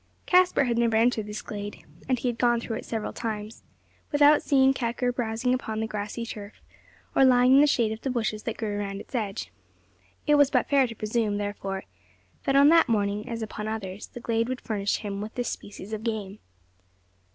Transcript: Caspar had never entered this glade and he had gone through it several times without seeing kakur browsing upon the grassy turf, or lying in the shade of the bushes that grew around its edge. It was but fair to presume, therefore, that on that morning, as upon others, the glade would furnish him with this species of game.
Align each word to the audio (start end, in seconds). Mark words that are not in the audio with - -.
Caspar 0.25 0.63
had 0.63 0.79
never 0.79 0.95
entered 0.95 1.27
this 1.27 1.43
glade 1.43 1.85
and 2.09 2.17
he 2.17 2.27
had 2.27 2.39
gone 2.39 2.59
through 2.59 2.77
it 2.77 2.85
several 2.85 3.13
times 3.13 3.61
without 4.11 4.41
seeing 4.41 4.73
kakur 4.73 5.11
browsing 5.11 5.53
upon 5.53 5.79
the 5.79 5.85
grassy 5.85 6.25
turf, 6.25 6.53
or 7.15 7.23
lying 7.23 7.53
in 7.53 7.61
the 7.61 7.67
shade 7.67 7.91
of 7.91 8.01
the 8.01 8.09
bushes 8.09 8.41
that 8.41 8.57
grew 8.57 8.79
around 8.79 8.99
its 8.99 9.13
edge. 9.13 9.51
It 10.25 10.39
was 10.41 10.49
but 10.49 10.67
fair 10.67 10.87
to 10.87 10.95
presume, 10.95 11.37
therefore, 11.37 11.83
that 12.45 12.55
on 12.55 12.69
that 12.69 12.89
morning, 12.89 13.29
as 13.29 13.43
upon 13.43 13.67
others, 13.67 14.07
the 14.07 14.19
glade 14.19 14.49
would 14.49 14.61
furnish 14.61 14.97
him 14.97 15.21
with 15.21 15.35
this 15.35 15.49
species 15.49 15.93
of 15.93 16.03
game. 16.03 16.39